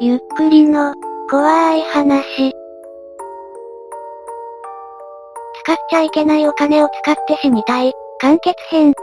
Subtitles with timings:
[0.00, 0.94] ゆっくりの、
[1.28, 2.52] 怖い話。
[5.64, 8.94] 使っちゃいけないお金を使って死にたい、完結編。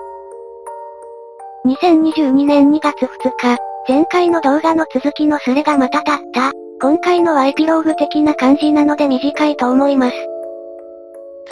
[1.66, 3.58] 2022年2月2日、
[3.90, 6.54] 前回の動画の続きのスレがまた立った。
[6.80, 10.35] 今回のワイピローグ的な感じなので短いと思います。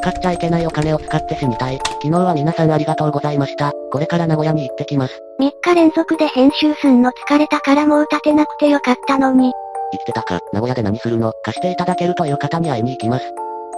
[0.02, 1.78] 使っちゃいけないお金を使って死にたい。
[1.78, 3.71] 昨日は皆さんありがとうございました。
[3.91, 5.20] これから名古屋に行ってきます。
[5.39, 9.52] 3日連続で編集すんの疲れたからもう立てなくてよかったのに。
[9.91, 11.32] 生きてたか、名古屋で何するの？
[11.44, 13.26] 貸していただけるという方に会いに行きます。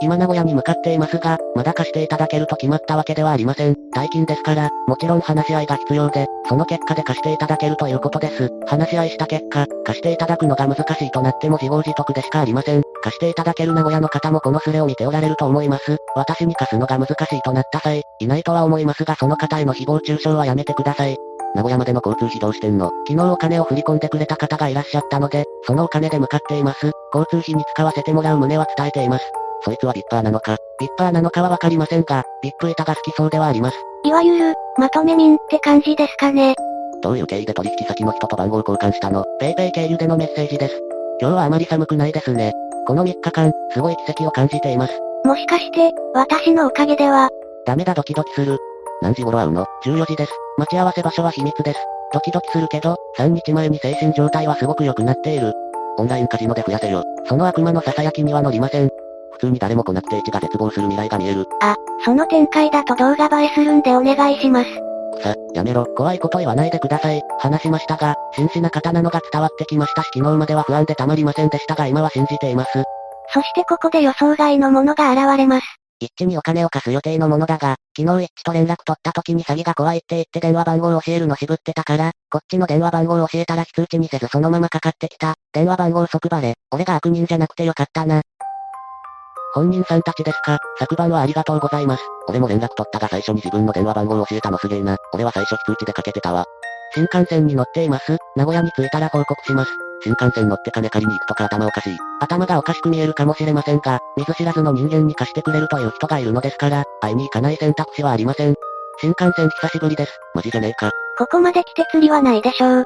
[0.01, 3.75] 今名古屋に向かっていますが、まだ貸していただけると決まったわけではありません。
[3.93, 8.49] 大金ですから、もちろん話し合いが必要で、その結果で貸していただけるということです。
[8.65, 12.83] 話し合いした結果、貸していただくのが難しいとなっても自業自得でしかありません。
[13.05, 15.97] 貸していただける名古屋の方もこのスレを見ておられると思います。
[16.15, 21.15] 私に貸すのが難しいとなった際、いないとは思いますがその方への誹謗中傷はやめてください。
[21.53, 26.91] 名古屋までの交通費どうしてんの昨日お金を振り込んでくれた方がいらっしゃったので、そのお金で向かっています。
[27.13, 29.25] 交通費に使わせてもらう旨は伝えています。
[29.63, 33.77] そいつはビッパーなのか、ビッパーなのかはわかりませんが、ビップ板が好きそうではあります。
[34.03, 36.55] いわゆる、まとめ民って感じですかね。
[37.01, 40.81] どういう経緯で取引先の人と番号交換したの ?PayPay 経由でのメッセージです。
[41.21, 42.51] 今日はあまり寒くないですね。
[42.87, 44.93] この3日間、すごい奇跡を感じています。
[45.25, 47.29] もしかして、私のおかげでは。
[47.65, 48.59] ダメだドキドキする。
[49.01, 50.31] 何時頃会うの ?14 時です。
[50.57, 51.79] 待ち合わせ場所は秘密です。
[52.13, 55.53] ドキドキするけど、3日前に精神状態はすごく良くなっている。
[55.97, 57.03] オンラインカジノで増やせよ。
[57.27, 58.89] その悪魔の囁きには乗りません。
[59.31, 61.45] 普通に誰も来なくて一が絶望する未来が見える。
[61.61, 64.69] あ、その展開だと動画映えするんでお願いします。
[65.21, 67.21] さ、やめろ、怖いこと言わないでください。
[67.39, 72.83] 話しましたが、真摯な方なのが伝わってきましたし昨日までは不安でたまりませんでしたが今は信じています。
[73.33, 75.65] そしてここで予想外のものが現れます。
[75.99, 85.35] 一致にお金を貸す予定のものだが、昨日一致と連絡取った時に詐欺が怖いって言って電話番号を教えるの渋ってたから、こっちの電話番号を教えたら非通知にせずそのままかかってきた。
[85.53, 86.55] 電話番号即バレ。
[86.71, 88.21] 俺が悪人じゃなくてよかったな。
[89.55, 90.59] 本人さんたちですか？
[90.77, 92.03] 昨晩はありがとうございます。
[92.27, 94.97] 俺も連絡取ったが最初に自分の電話番号を教えたのすげえな。
[95.13, 96.43] 俺は最初非通知でかけてたわ。
[96.93, 98.17] 新幹線に乗っています。
[98.35, 99.71] 名古屋に着いたら報告します。
[100.03, 101.97] 新幹線乗って金借りに行くとか頭おかしい。
[102.19, 108.55] 頭がおかしく見えるかもしれませんが、見ず知らずの人間に貸してくれるという人がいるのですから、会いに行かない選択肢はありません。
[108.99, 110.19] 新幹線久しぶりです。
[110.33, 110.91] マジじゃねえか。
[111.17, 112.85] ここまで来て釣りはないでしょう。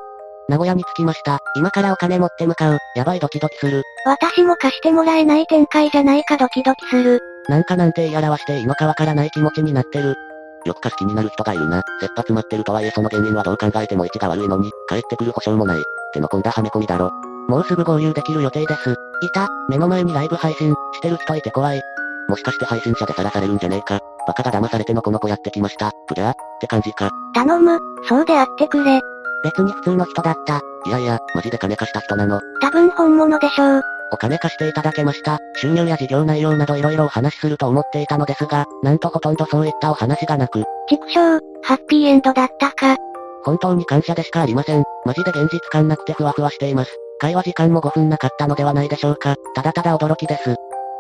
[0.50, 1.38] 名古屋に着きました。
[1.56, 2.80] 今からお金持って向かう。
[2.96, 3.84] やばいドキドキする。
[4.06, 7.22] 私も貸してもらえない展開じゃないかドキドキする。
[7.48, 10.16] なんかなんて言い表していいのかわからない気持ちになってる。
[10.66, 11.84] よく貸す気になる人がいるな。
[12.02, 15.84] 切羽詰まってるとはいえその原因はどう考えても位置が悪いのに、帰ってくる保証もない。
[16.14, 17.12] 手の込んだはめ込みだろ。
[17.48, 18.92] もうすぐ合流できる予定です。
[19.22, 21.82] いた、目の前にライブ配信、してる人いて怖い。
[22.28, 24.00] もしかして配信者でさらされるんじゃねえか。
[24.28, 25.92] バカが騙されてのこの子やってきました。
[26.08, 27.09] プリャーって感じか。
[27.34, 29.02] 頼む、そうであってくれ。
[29.44, 30.62] 別に普通の人だった。
[30.86, 32.40] いやいや、マジで金貸した人なの。
[32.62, 33.82] 多分本物でしょう。
[34.12, 35.38] お金貸していただけました。
[35.56, 40.64] 収入や事業内容など色々お話しすると思っていたのですが、なんとほとんどそういったお話がなく。
[40.90, 42.96] 畜生、ハッピーエンドだったか。
[43.44, 44.84] 本当に感謝でしかありません。
[45.06, 46.98] マジで現実感なくてふわふわしています。
[47.20, 49.36] 会話時間も5分なかったのではないでしょうか。
[49.56, 50.56] ただただ驚きです。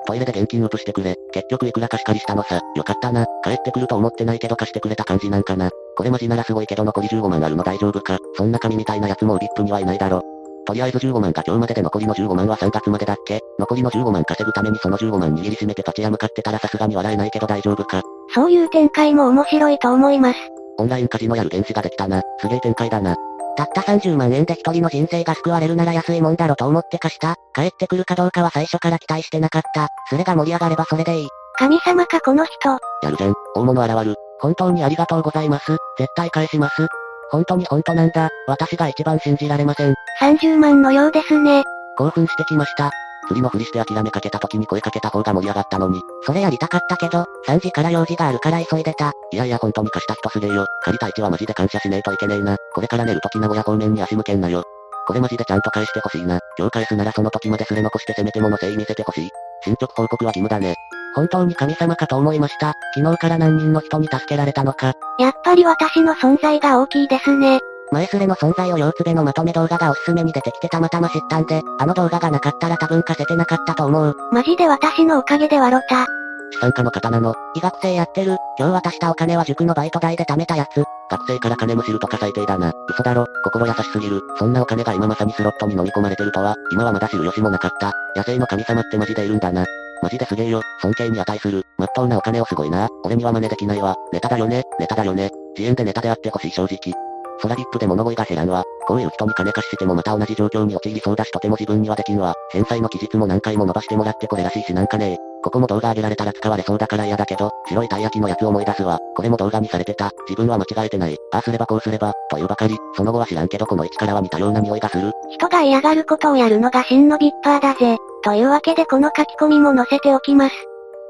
[0.05, 1.15] トイレで現金ウプしてくれ。
[1.31, 2.59] 結局いくら貸し借りしたのさ。
[2.75, 3.25] よかったな。
[3.43, 5.69] 帰ってくると思ってないけど貸してくれた感じなんかな。
[5.99, 8.17] これマジならすごいけど残り15万あるの大丈夫か？
[8.35, 10.23] そんな紙みたいなやつもウリップにはいないだろ。
[10.65, 13.41] とりあえず15万が今日までで残りの15万は3月までだっけ？
[13.59, 18.01] 残りの15万稼ぐためにその15万握りしめて土地屋向かってたらさすがに笑えないけど大丈夫か？
[18.33, 20.39] そういう展開も面白いと思います。
[20.77, 22.21] オンラインカジノやる原資ができたな。
[22.39, 23.17] すげえ展開だな。
[23.57, 27.35] たった30万円で一人の人生が救われるなら安いもんだろと思って貸した。
[27.53, 29.89] 帰ってくるかどうかは最初から期待してなかった。
[30.09, 31.27] それが盛り上がればそれでいい。
[31.57, 32.69] 神様かこの人。
[33.03, 33.33] やるぜん。
[33.55, 34.15] 大物現る。
[34.39, 35.77] 本当にありがとうございます。
[35.97, 36.87] 絶対返します。
[37.31, 38.29] 本当に本当なんだ。
[38.47, 39.93] 私が一番信じられません。
[40.21, 41.63] 30万のようですね。
[41.97, 42.91] 興奮してきました。
[43.27, 46.01] 釣りのふりして諦めかけた時に声かけた方が盛り上がったのに。
[46.23, 49.11] それやりたかったけど、3時から用事があるから急いでた。
[49.31, 50.65] いやいや本当に貸した人すげえよ。
[50.83, 52.57] 借りた位置はマジで感謝しねえといけねえな。
[52.73, 54.63] これから寝る時名古屋方面に足向けんなよ。
[55.05, 56.39] これマジでちゃんと返してほしいな。
[56.57, 59.29] 今日返すならその時まですれ残してせめてもの誠意見せてほしい。
[59.63, 60.75] 進捗報告は義務だね。
[61.19, 62.75] 本当に神様かと思いました。
[62.95, 64.93] 昨日から何人の人に助けられたのか。
[65.19, 67.59] やっぱり私の存在が大きいですね。
[67.91, 74.15] 前スレの存在を腰つべのまとめ動画がおすすめに出てきてたまたま知ったんで、あの動画がなかったら多分貸せてなかったと思う。
[74.31, 76.07] マジで私のおかげで笑った。
[76.51, 77.35] 資産家の方なの。
[77.53, 78.37] 医学生やってる。
[78.57, 80.85] 今日渡したお金は塾のバイト代で貯めたやつ。
[81.11, 82.71] 学生から金むしるとか最低だな。
[82.89, 83.25] 嘘だろ。
[83.43, 84.21] 心優しすぎる。
[84.37, 87.91] そんなお金が今まさにスロットに飲み込まれてるとは、今はまだ知る由もなかった。
[88.15, 89.65] 野生の神様ってマジでいるんだな。
[90.01, 90.61] マジですげえよ。
[90.81, 91.63] 尊敬に値する。
[91.77, 92.87] まっとうなお金をすごいな。
[93.03, 93.95] 俺には真似できないわ。
[94.13, 94.63] ネタだよね。
[94.79, 95.29] ネタだよね。
[95.57, 96.93] 自演でネタであってほしい正直。
[97.41, 98.63] 空ビップで物乞いが減らんわ。
[98.87, 102.33] こういう人に金貸ししてもまた同じ状況に陥りそうだしとても自分にはできんわ。
[102.51, 108.99] 返済の期日も何回も伸ばしてもらってこれらしいしなんかねえここも動画上げられたら使われそうだから嫌だけど、白いたい焼きのやつ思い出すわ。
[109.15, 110.11] これも動画にされてた。
[110.27, 111.15] 自分は間違えてない。
[111.31, 112.75] ああすればこうすれば、というばかり。
[112.95, 115.13] その後は知らんけどこの位置からは似たような匂いがする。
[115.29, 117.97] 人が嫌がることをやるのが真のビッパーだぜ。
[118.23, 120.55] というわけでこの書き込みも載せておきます。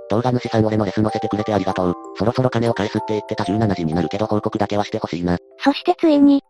[0.09, 1.93] 動画主さん俺のレス載せてくれてありがとう。
[2.17, 5.37] そろそろ金を返すって言ってた17時になるけど報告だけはしてほしいな。
[5.59, 6.41] そしてついに、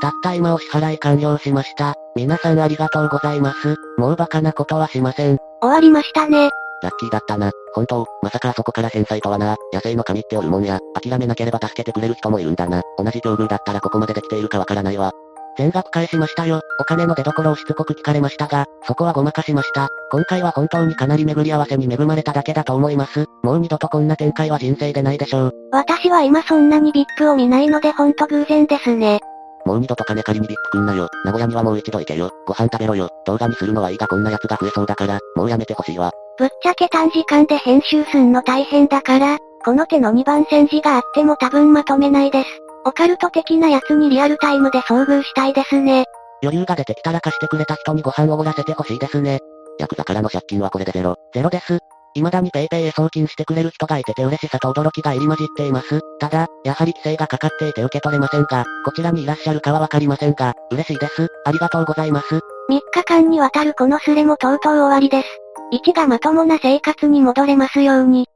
[0.00, 1.94] たった今お支払い完了しました。
[2.14, 3.76] 皆さんありがとうございます。
[3.98, 5.38] もうバカなことはしません。
[5.62, 6.50] 終わりましたね。
[6.82, 7.50] ラッキーだったな。
[7.74, 9.56] 本当、まさかあそこから返済とはな。
[9.72, 10.78] 野生の神っておるもんや。
[10.94, 12.82] 諦めなければ助けてくれる人もいるんだな。
[12.98, 15.12] 同じ境遇だったらここまでできているかわからないわ。
[15.56, 16.60] 全額返しましたよ。
[16.80, 19.88] お金の出所をしつこく聞かれましたが、そこはごまかしました。
[20.10, 23.26] 今回は本当にかなり巡り合わせに恵まれただけだと思います。
[23.42, 25.52] もう二度とこんな展開は人生でないでしょう。
[25.72, 29.20] 私は今そんなにビップを見ないのでほんと偶然ですね。
[29.64, 31.08] もう二度と金借りにビップくんなよ。
[31.24, 32.30] 名古屋にはもう一度行けよ。
[32.46, 33.08] ご飯食べろよ。
[33.26, 36.12] 動画にするのはいいがこんな奴が増えそうだから、もうやめてほしいわ。
[36.38, 42.48] ぶっちゃけ短時間で編集すんの大変だから、この手の2番煎じがあっても多分まとめないです。
[42.86, 46.04] オカルト的なやつにリアルタイムで遭遇したいですね。
[46.40, 49.40] 余裕が出てきたら貸してくれた人にご飯をおごらせてほしいですね。
[49.80, 51.16] ヤクザからの借金はこれでゼロ。
[51.34, 51.80] ゼロです。
[52.14, 56.00] 未だに PayPay へ送金してくれる人がいてて嬉しさと驚きが入り混じっています。
[56.20, 61.26] ただ、やはり規制がかかっていて受け取れませんが、こちらにいらっしゃるかはわかりませんが、嬉しいです。
[61.44, 62.36] ありがとうございます。
[62.36, 62.40] 3
[62.70, 65.28] 日間にわたるこのスレもとうとう終わりです。
[65.72, 68.28] 1がまともな生活に戻れますように。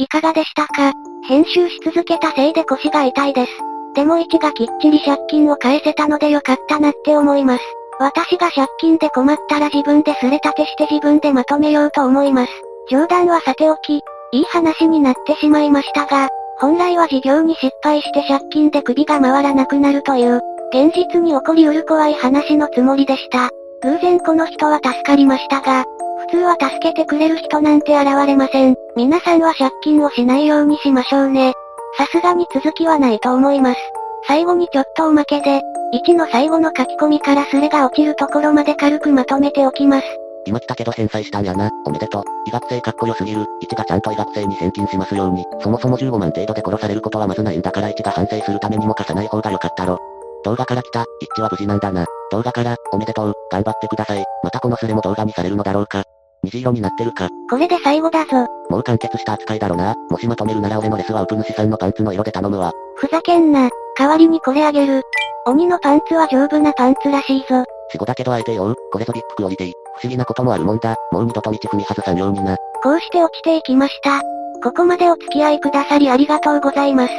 [0.00, 0.94] いかがでしたか？
[1.28, 3.52] 編集し続けたせいで腰が痛いです。
[3.94, 7.62] でも1がきっちり借金を返せたのでよかったなって思います。
[7.98, 12.52] 私が借金で困ったら自分ですれ立てして自分でまとめようと思います。
[12.90, 14.00] 冗談はさておき、い
[14.40, 16.28] い話になってしまいましたが、
[16.60, 20.40] 本来は事業に失敗して借金で首が回らなくなるという、
[20.72, 23.50] 現実に起こりうる怖い話のつもりでした。
[23.82, 25.84] 偶然この人は助かりましたが、
[26.30, 28.76] 通は助けてくれる人なんて現れません。
[28.96, 31.52] 皆さんは借金をしないようにしましょうね。
[31.98, 33.80] さすがに続きはないと思います。
[34.26, 35.60] 最後にちょっとおまけで、
[35.94, 40.06] 1の最後の書き込みからスレが落ちるところまで軽くまとめておきます。
[40.46, 41.70] 今来たけど返済したんやな。
[41.84, 42.22] おめでとう。
[42.46, 43.44] 医学生かっこよすぎる。
[43.62, 45.44] 1がちゃんと医学生に返金しますように。
[45.60, 49.98] そもそも15万程度で殺されることはまずないんだから1が反省するためにも貸さない方がよかったろ。
[50.44, 52.06] 動画から来た、一致は無事なんだな。
[52.30, 54.24] 動画から、おめでとう、頑張ってください。
[54.42, 56.04] またこのスレも動画にされるのだろうか。
[56.50, 57.28] 虹色になってるか。
[57.48, 58.46] これで最後だぞ。
[58.68, 59.94] もう完結した扱いだろな。
[60.10, 62.72] もしまとめるなら俺のレスはウプ主さんのパンツの色で頼むわ。
[62.96, 63.70] ふざけんな。
[63.98, 65.02] 代わりにこれあげる。
[65.46, 67.64] 鬼のパンツは丈夫なパンツらしいぞ。
[67.92, 69.72] 死後だけどあえてよこれぞビップクオリティ。
[70.00, 70.94] 不思議なこともあるもんだ。
[71.12, 72.56] もう二度と道踏み外さんようにな。
[72.82, 74.20] こうして落ちていきました。
[74.62, 77.14] ここまでお付き合いくださりありがとうございます。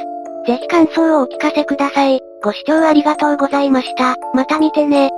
[0.45, 2.19] ぜひ感想をお聞かせください。
[2.43, 4.15] ご視聴ありがとうございました。
[4.33, 5.11] また見てね。